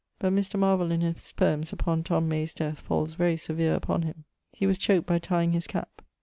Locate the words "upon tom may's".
1.71-2.55